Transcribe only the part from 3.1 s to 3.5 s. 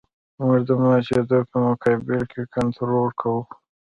کوو